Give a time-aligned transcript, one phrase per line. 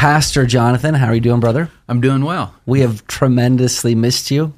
[0.00, 1.70] Pastor Jonathan, how are you doing, brother?
[1.86, 2.54] I'm doing well.
[2.64, 4.54] We have tremendously missed you.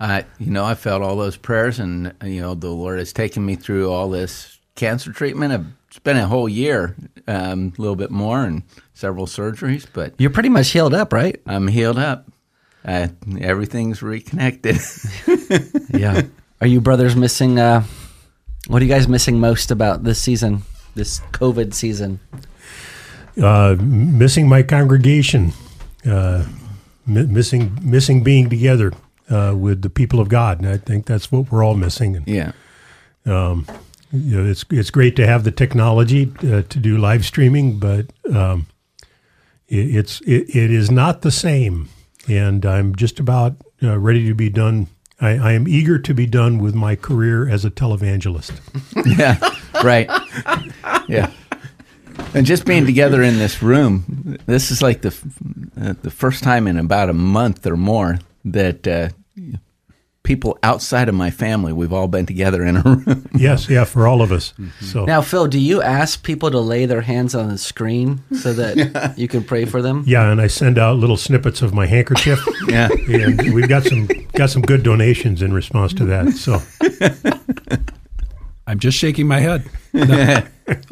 [0.00, 3.44] Uh, you know, I felt all those prayers, and you know, the Lord has taken
[3.44, 5.66] me through all this cancer treatment.
[5.88, 6.96] It's been a whole year,
[7.28, 8.62] um, a little bit more, and
[8.94, 11.42] several surgeries, but You're pretty much healed up, right?
[11.44, 12.26] I'm healed up.
[12.82, 14.78] Uh, everything's reconnected.
[15.90, 16.22] Yeah.
[16.62, 17.60] Are you brothers missing?
[17.60, 17.84] Uh,
[18.68, 20.62] what are you guys missing most about this season,
[20.94, 22.18] this COVID season?
[23.42, 25.52] Uh, missing my congregation,
[26.04, 26.44] uh,
[27.06, 28.92] mi- missing missing being together
[29.30, 32.16] uh, with the people of God, and I think that's what we're all missing.
[32.16, 32.52] And yeah,
[34.12, 38.06] you know, it's it's great to have the technology uh, to do live streaming, but
[38.32, 38.66] um,
[39.68, 41.88] it, it's it, it is not the same.
[42.28, 44.88] And I'm just about uh, ready to be done.
[45.20, 48.52] I, I am eager to be done with my career as a televangelist.
[49.18, 49.38] yeah,
[49.84, 50.10] right.
[51.08, 51.30] Yeah,
[52.36, 55.16] and just being together in this room, this is like the
[55.80, 59.08] uh, the first time in about a month or more that uh,
[60.22, 63.28] people outside of my family we've all been together in a room.
[63.34, 64.52] yes, yeah, for all of us.
[64.80, 68.52] So Now, Phil, do you ask people to lay their hands on the screen so
[68.52, 70.04] that you can pray for them?
[70.06, 72.44] yeah, and I send out little snippets of my handkerchief.
[72.68, 72.88] yeah.
[73.08, 76.32] and we've got some got some good donations in response to that.
[76.32, 76.60] So
[78.66, 79.64] I'm just shaking my head.
[79.94, 80.42] No,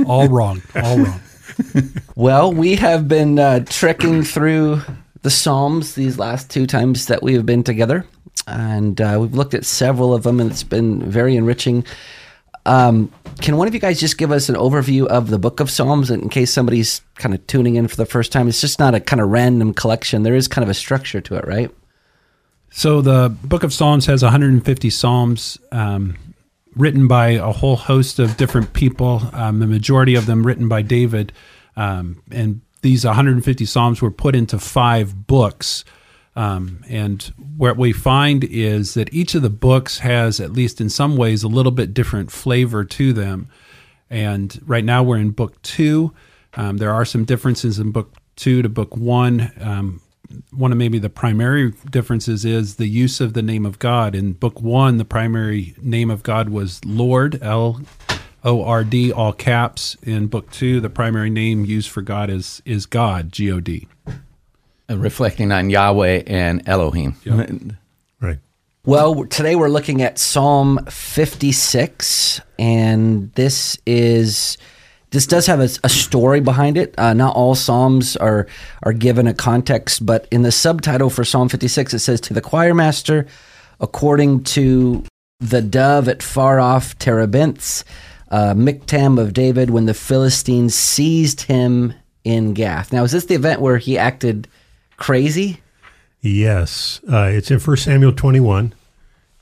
[0.07, 0.63] all wrong.
[0.77, 1.21] All wrong.
[2.17, 4.83] Well, we have been uh, trekking through
[5.23, 8.07] the Psalms these last two times that we have been together,
[8.47, 11.85] and uh, we've looked at several of them, and it's been very enriching.
[12.67, 15.71] Um, can one of you guys just give us an overview of the Book of
[15.71, 18.47] Psalms, in case somebody's kind of tuning in for the first time?
[18.49, 20.23] It's just not a kind of random collection.
[20.23, 21.71] There is kind of a structure to it, right?
[22.71, 26.17] So the Book of Psalms has 150 psalms um,
[26.77, 29.23] written by a whole host of different people.
[29.33, 31.33] Um, the majority of them written by David,
[31.77, 35.85] um, and these 150 psalms were put into five books.
[36.37, 37.23] Um, and
[37.57, 41.43] what we find is that each of the books has, at least in some ways,
[41.43, 43.49] a little bit different flavor to them.
[44.11, 46.13] And right now we're in book two.
[46.55, 49.53] Um, there are some differences in book two to book one.
[50.51, 54.15] One of maybe the primary differences is the use of the name of God.
[54.15, 57.81] In book one, the primary name of God was Lord, L
[58.45, 59.97] O R D, all caps.
[60.03, 63.89] In book two, the primary name used for God is is God, G O D.
[64.89, 67.17] Reflecting on Yahweh and Elohim.
[68.21, 68.39] right.
[68.85, 74.59] Well, today we're looking at Psalm 56, and this is
[75.15, 76.93] this does have a, a story behind it.
[76.99, 78.49] Uh, not all psalms are
[78.83, 82.41] are given a context, but in the subtitle for Psalm 56, it says, "To the
[82.41, 83.27] choir master,
[83.81, 85.05] according to
[85.39, 87.85] the dove at far off terebinths,
[88.31, 91.95] uh, Miktam of David, when the Philistines seized him
[92.25, 94.49] in Gath." Now, is this the event where he acted
[94.97, 95.61] crazy?
[96.21, 98.75] Yes, uh, it's in First Samuel twenty one,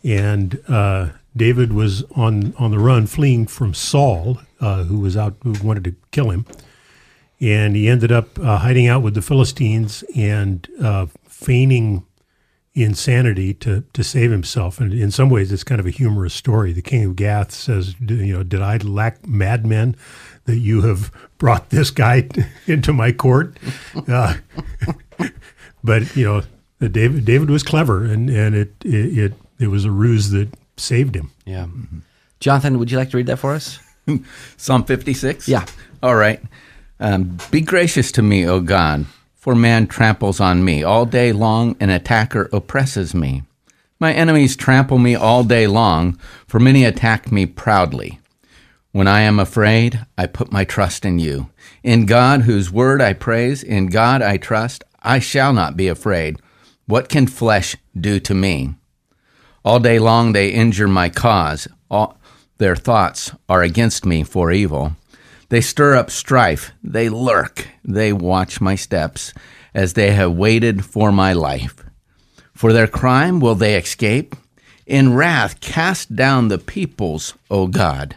[0.04, 5.36] and uh, David was on on the run, fleeing from Saul, uh, who was out
[5.42, 6.46] who wanted to kill him,
[7.40, 12.04] and he ended up uh, hiding out with the Philistines and uh, feigning
[12.74, 14.80] insanity to to save himself.
[14.80, 16.72] And in some ways, it's kind of a humorous story.
[16.72, 19.96] The king of Gath says, "D- "You know, did I lack madmen
[20.44, 22.28] that you have brought this guy
[22.66, 23.58] into my court?"
[24.06, 24.36] Uh,
[25.84, 26.42] but you know,
[26.88, 31.14] David David was clever, and and it it it, it was a ruse that saved
[31.14, 31.30] him.
[31.44, 31.66] Yeah.
[32.40, 33.78] Jonathan, would you like to read that for us?
[34.56, 35.48] Psalm 56?
[35.48, 35.66] Yeah.
[36.02, 36.40] All right.
[36.98, 40.82] Um, Be gracious to me, O God, for man tramples on me.
[40.82, 43.42] All day long, an attacker oppresses me.
[44.00, 48.18] My enemies trample me all day long, for many attack me proudly.
[48.90, 51.50] When I am afraid, I put my trust in you.
[51.82, 56.38] In God, whose word I praise, in God I trust, I shall not be afraid.
[56.86, 58.74] What can flesh do to me?
[59.64, 61.68] All day long they injure my cause.
[61.90, 62.18] All,
[62.58, 64.92] Their thoughts are against me for evil.
[65.48, 66.72] They stir up strife.
[66.82, 67.68] They lurk.
[67.84, 69.32] They watch my steps
[69.74, 71.82] as they have waited for my life.
[72.54, 74.34] For their crime will they escape?
[74.86, 78.16] In wrath, cast down the peoples, O God.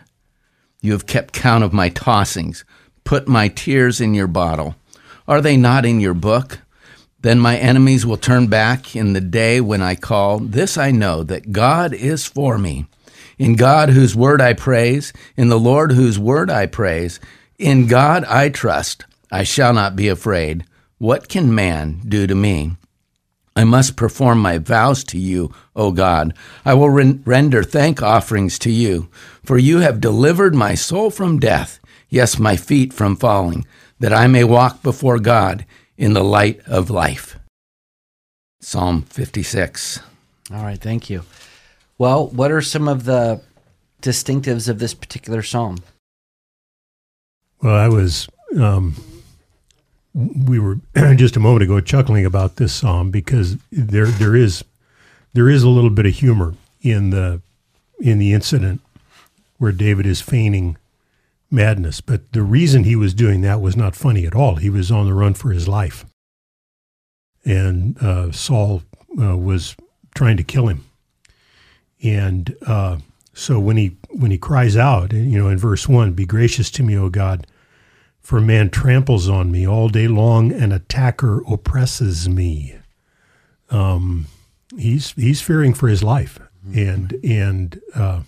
[0.81, 2.63] You have kept count of my tossings,
[3.03, 4.75] put my tears in your bottle.
[5.27, 6.59] Are they not in your book?
[7.25, 10.37] Then my enemies will turn back in the day when I call.
[10.37, 12.85] This I know that God is for me.
[13.39, 17.19] In God whose word I praise, in the Lord whose word I praise,
[17.57, 19.05] in God I trust.
[19.31, 20.65] I shall not be afraid.
[20.99, 22.73] What can man do to me?
[23.55, 26.31] I must perform my vows to you, O God.
[26.63, 29.09] I will render thank offerings to you,
[29.43, 33.65] for you have delivered my soul from death, yes, my feet from falling,
[33.99, 35.65] that I may walk before God
[35.97, 37.39] in the light of life.
[38.61, 39.99] Psalm 56.
[40.53, 41.23] All right, thank you.
[41.97, 43.41] Well, what are some of the
[44.01, 45.77] distinctives of this particular psalm?
[47.61, 48.27] Well, I was,
[48.59, 48.95] um,
[50.13, 50.79] we were
[51.15, 54.63] just a moment ago chuckling about this psalm because there there is
[55.33, 57.41] there is a little bit of humor in the
[57.99, 58.81] in the incident
[59.57, 60.77] where David is feigning
[61.51, 64.55] madness, but the reason he was doing that was not funny at all.
[64.55, 66.05] He was on the run for his life,
[67.43, 68.83] and uh, Saul
[69.19, 69.75] uh, was
[70.15, 70.85] trying to kill him,
[72.03, 72.97] and uh,
[73.33, 76.83] so when he when he cries out, you know, in verse one, "Be gracious to
[76.83, 77.47] me, O God."
[78.21, 82.75] For man tramples on me all day long, an attacker oppresses me.
[83.69, 84.25] Um,
[84.75, 86.39] he's he's fearing for his life,
[86.73, 88.21] and and uh,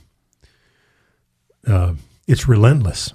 [1.66, 1.94] uh,
[2.28, 3.14] it's relentless.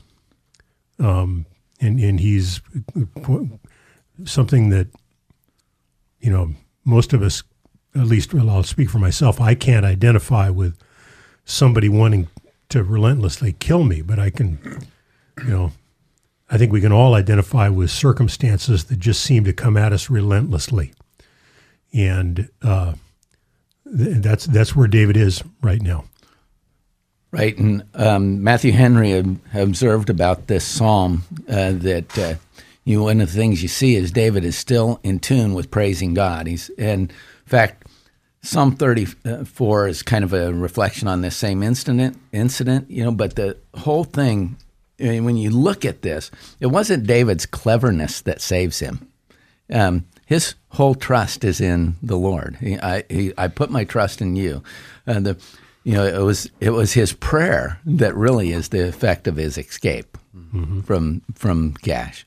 [0.98, 1.46] Um,
[1.80, 2.60] and and he's
[4.24, 4.88] something that
[6.20, 6.54] you know
[6.84, 7.42] most of us,
[7.94, 9.40] at least well, I'll speak for myself.
[9.40, 10.76] I can't identify with
[11.44, 12.28] somebody wanting
[12.68, 14.58] to relentlessly kill me, but I can,
[15.44, 15.72] you know,
[16.50, 20.08] I think we can all identify with circumstances that just seem to come at us
[20.08, 20.92] relentlessly,
[21.92, 22.94] and uh,
[23.84, 26.04] th- that's that's where David is right now.
[27.32, 29.24] Right, and um, Matthew Henry
[29.54, 32.34] observed about this psalm uh, that uh,
[32.84, 35.70] you know, one of the things you see is David is still in tune with
[35.70, 36.46] praising God.
[36.46, 37.86] He's and in fact,
[38.42, 42.18] Psalm 34 is kind of a reflection on this same incident.
[42.32, 44.56] Incident, you know, but the whole thing
[44.98, 46.30] when you look at this,
[46.60, 49.08] it wasn't David's cleverness that saves him.
[49.70, 52.56] Um, his whole trust is in the Lord.
[52.60, 54.62] He, I, he, I put my trust in you.
[55.06, 55.42] Uh, the,
[55.84, 59.58] you know, it was it was his prayer that really is the effect of his
[59.58, 60.80] escape mm-hmm.
[60.80, 62.24] from from Gath.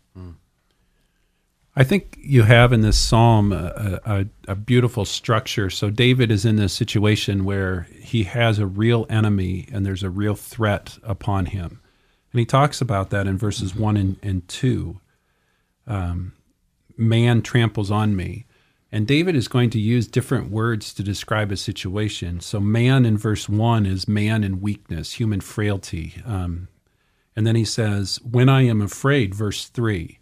[1.77, 5.69] I think you have in this psalm a, a, a, beautiful structure.
[5.69, 10.09] So David is in this situation where he has a real enemy and there's a
[10.09, 11.81] real threat upon him.
[12.31, 15.01] And he talks about that in verses 1 and, and 2.
[15.85, 16.31] Um,
[16.95, 18.45] man tramples on me.
[18.91, 22.39] And David is going to use different words to describe a situation.
[22.39, 26.21] So, man in verse 1 is man in weakness, human frailty.
[26.25, 26.69] Um,
[27.35, 30.19] and then he says, When I am afraid, verse 3.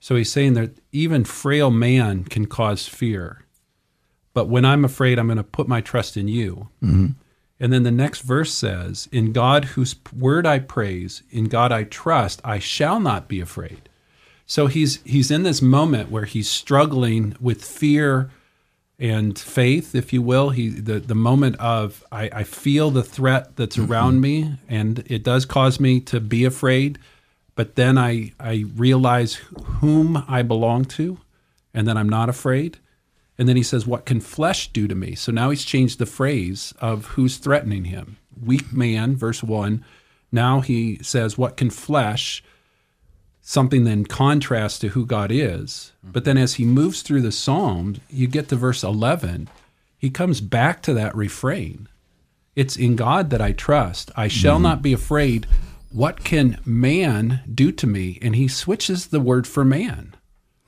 [0.00, 3.44] So he's saying that even frail man can cause fear.
[4.32, 6.68] But when I'm afraid, I'm going to put my trust in you.
[6.82, 7.06] Mm-hmm.
[7.60, 11.82] And then the next verse says, In God whose word I praise, in God I
[11.82, 13.88] trust, I shall not be afraid.
[14.48, 18.30] So he's he's in this moment where he's struggling with fear
[18.98, 20.50] and faith, if you will.
[20.50, 23.92] He the, the moment of I, I feel the threat that's mm-hmm.
[23.92, 26.98] around me and it does cause me to be afraid,
[27.54, 29.34] but then I, I realize
[29.80, 31.18] whom I belong to,
[31.74, 32.78] and then I'm not afraid.
[33.36, 35.14] And then he says, What can flesh do to me?
[35.14, 38.16] So now he's changed the phrase of who's threatening him.
[38.42, 39.84] Weak man, verse 1.
[40.32, 42.42] Now he says, What can flesh?
[43.48, 45.92] Something then contrasts to who God is.
[46.04, 49.48] But then as he moves through the psalm, you get to verse 11,
[49.96, 51.88] he comes back to that refrain.
[52.54, 54.10] It's in God that I trust.
[54.14, 54.64] I shall mm-hmm.
[54.64, 55.46] not be afraid.
[55.90, 58.18] What can man do to me?
[58.20, 60.14] And he switches the word for man.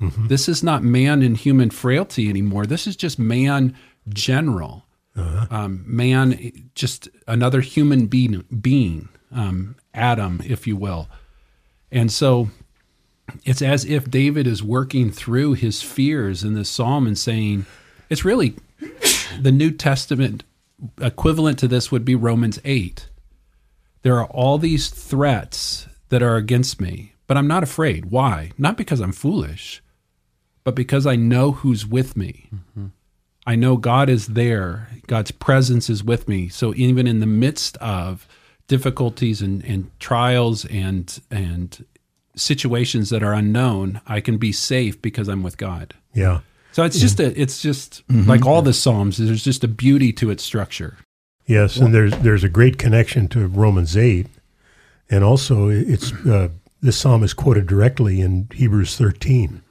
[0.00, 0.28] Mm-hmm.
[0.28, 2.64] This is not man in human frailty anymore.
[2.64, 3.76] This is just man
[4.08, 4.86] general.
[5.14, 5.46] Uh-huh.
[5.50, 11.10] Um, man, just another human being, being um, Adam, if you will.
[11.92, 12.48] And so
[13.44, 17.66] it's as if David is working through his fears in this psalm and saying,
[18.08, 18.56] it's really
[19.40, 20.44] the New Testament
[21.00, 23.08] equivalent to this would be Romans 8.
[24.02, 28.06] There are all these threats that are against me, but I'm not afraid.
[28.06, 28.52] Why?
[28.56, 29.82] Not because I'm foolish,
[30.64, 32.48] but because I know who's with me.
[32.54, 32.86] Mm-hmm.
[33.46, 34.88] I know God is there.
[35.06, 36.48] God's presence is with me.
[36.48, 38.26] So even in the midst of
[38.68, 41.84] difficulties and, and trials and and
[42.40, 45.94] situations that are unknown, I can be safe because I'm with God.
[46.14, 46.40] Yeah.
[46.72, 50.30] So it's just a it's just like all the Psalms, there's just a beauty to
[50.30, 50.96] its structure.
[51.46, 54.28] Yes, and there's there's a great connection to Romans eight,
[55.10, 59.62] and also it's uh, this psalm is quoted directly in Hebrews thirteen,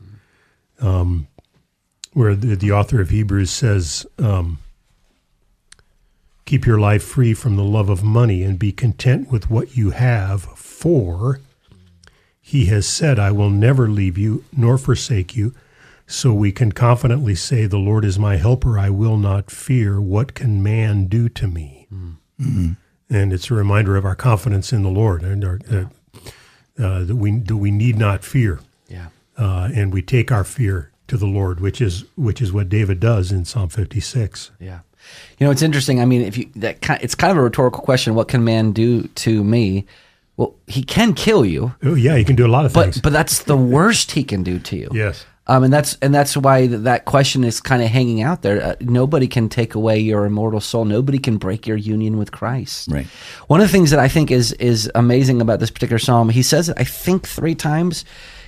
[0.81, 1.27] um,
[2.11, 4.59] where the, the author of Hebrews says, um,
[6.43, 9.91] "Keep your life free from the love of money, and be content with what you
[9.91, 11.39] have, for
[12.50, 15.53] He has said, I will never leave you nor forsake you."
[16.08, 18.79] So we can confidently say, The Lord is my helper.
[18.79, 20.01] I will not fear.
[20.01, 21.88] What can man do to me?
[22.39, 25.86] And it's a reminder of our confidence in the Lord and our, uh,
[26.84, 28.60] uh, that, we, that we need not fear.
[28.88, 29.08] Yeah.
[29.38, 33.00] Uh, and we take our fear to the Lord, which is, which is what David
[33.00, 34.51] does in Psalm 56.
[34.60, 34.79] Yeah.
[35.38, 36.01] You know, it's interesting.
[36.01, 38.15] I mean, if you that ki- it's kind of a rhetorical question.
[38.15, 39.86] What can man do to me?
[40.39, 43.01] Well, he can kill you, Oh, yeah, he can do a lot of but things.
[43.01, 44.89] but that's the worst he can do to you.
[44.93, 45.25] yes.
[45.48, 48.62] Um, and that's and that's why th- that question is kind of hanging out there.
[48.63, 50.86] Uh, nobody can take away your immortal soul.
[50.86, 52.88] Nobody can break your union with Christ.
[52.91, 53.08] Right.
[53.48, 56.43] One of the things that I think is is amazing about this particular psalm, he
[56.43, 58.05] says it I think three times.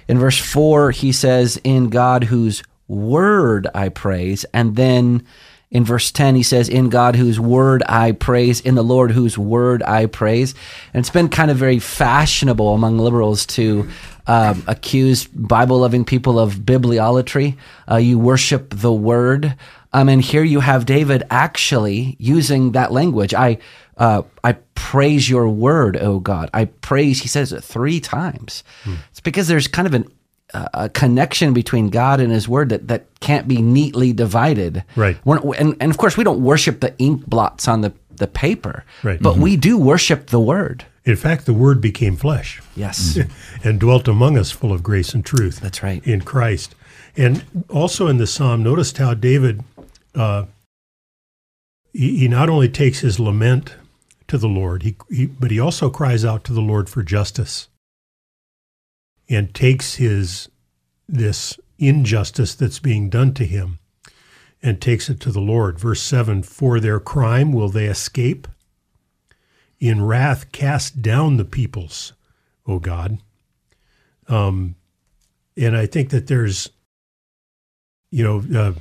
[0.08, 5.24] In verse four, he says, "In God whose word I praise," and then
[5.72, 9.38] in verse 10 he says in god whose word i praise in the lord whose
[9.38, 10.54] word i praise.
[10.94, 13.90] And it's been kind of very fashionable among liberals to
[14.28, 17.58] um, accuse bible loving people of bibliolatry.
[17.90, 19.56] Uh, you worship the word.
[19.94, 23.34] Um, and here you have david actually using that language.
[23.34, 23.58] I
[23.98, 26.50] uh, I praise your word, O God.
[26.54, 28.64] I praise, he says it three times.
[29.12, 30.12] It's because there's kind of an,
[30.54, 34.84] a connection between God and his word that, that can't be neatly divided.
[34.96, 35.18] Right.
[35.26, 38.84] We're, and, and of course, we don't worship the ink blots on the, the paper,
[39.04, 39.22] Right.
[39.22, 40.86] but we do worship the word.
[41.04, 43.18] In fact, the Word became flesh Yes.
[43.64, 45.60] and dwelt among us full of grace and truth.
[45.60, 46.06] That's right.
[46.06, 46.76] In Christ.
[47.18, 49.64] And also in the psalm, notice how David,
[50.14, 50.46] uh,
[51.92, 53.76] he, he not only takes his lament
[54.28, 57.68] to the Lord, he, he, but he also cries out to the Lord for justice
[59.32, 60.50] and takes his
[61.08, 63.80] this injustice that's being done to him
[64.62, 65.80] and takes it to the Lord.
[65.80, 68.48] Verse 7 For their crime will they escape?
[69.80, 72.14] In wrath cast down the peoples,
[72.68, 73.18] O God.
[74.28, 74.76] Um,
[75.58, 76.70] and I think that there's,
[78.12, 78.74] you know, uh,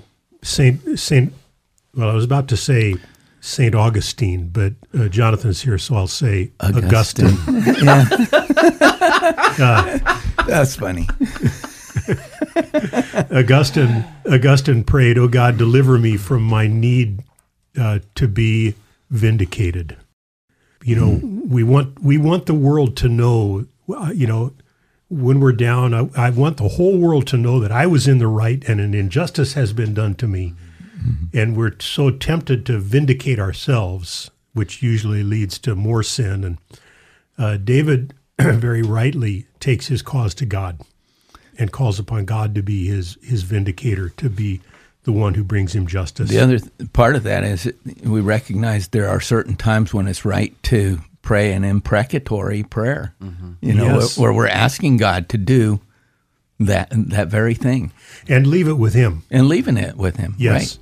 [0.42, 1.32] Saint Saint.
[1.94, 2.96] Well, I was about to say
[3.40, 7.36] Saint Augustine, but uh, Jonathan's here, so I'll say Augustine.
[9.58, 10.19] yeah.
[10.50, 11.08] That's funny.
[13.32, 17.22] Augustine Augustine prayed, "O God, deliver me from my need
[17.78, 18.74] uh, to be
[19.10, 19.96] vindicated."
[20.82, 23.66] You know, we want we want the world to know.
[23.88, 24.52] uh, You know,
[25.08, 28.18] when we're down, I, I want the whole world to know that I was in
[28.18, 30.54] the right and an injustice has been done to me.
[31.32, 36.44] And we're so tempted to vindicate ourselves, which usually leads to more sin.
[36.44, 36.58] And
[37.38, 40.80] uh, David very rightly takes his cause to God
[41.58, 44.60] and calls upon God to be his his vindicator, to be
[45.04, 46.28] the one who brings him justice.
[46.30, 50.24] The other th- part of that is we recognize there are certain times when it's
[50.24, 53.14] right to pray an imprecatory prayer.
[53.22, 53.52] Mm-hmm.
[53.60, 54.18] You know, Yes.
[54.18, 55.80] where, where we're asking God to do
[56.58, 57.92] that that very thing
[58.28, 59.22] and leave it with him.
[59.30, 60.34] and leaving it with Him.
[60.38, 60.78] Yes.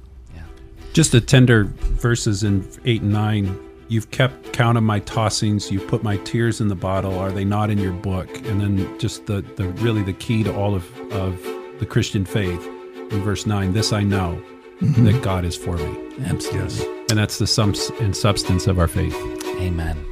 [0.93, 3.59] Just the tender verses in 8 and 9.
[3.89, 5.71] You've kept count of my tossings.
[5.71, 7.19] You've put my tears in the bottle.
[7.19, 8.29] Are they not in your book?
[8.47, 11.43] And then just the, the really the key to all of, of
[11.79, 12.67] the Christian faith
[13.11, 14.43] in verse 9 this I know
[14.81, 15.05] mm-hmm.
[15.05, 16.13] that God is for me.
[16.27, 16.61] Absolutely.
[16.61, 16.85] Yes.
[17.11, 19.17] And that's the sum and substance of our faith.
[19.59, 20.05] Amen.